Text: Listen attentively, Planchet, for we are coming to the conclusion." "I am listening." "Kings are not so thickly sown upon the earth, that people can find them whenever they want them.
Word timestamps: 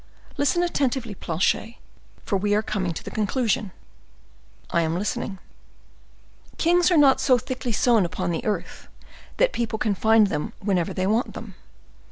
Listen 0.35 0.63
attentively, 0.63 1.13
Planchet, 1.13 1.75
for 2.25 2.35
we 2.35 2.55
are 2.55 2.63
coming 2.63 2.91
to 2.91 3.03
the 3.03 3.11
conclusion." 3.11 3.69
"I 4.71 4.81
am 4.81 4.97
listening." 4.97 5.37
"Kings 6.57 6.89
are 6.89 6.97
not 6.97 7.21
so 7.21 7.37
thickly 7.37 7.71
sown 7.71 8.03
upon 8.03 8.31
the 8.31 8.43
earth, 8.43 8.87
that 9.37 9.53
people 9.53 9.77
can 9.77 9.93
find 9.93 10.25
them 10.25 10.53
whenever 10.59 10.91
they 10.91 11.05
want 11.05 11.35
them. 11.35 11.53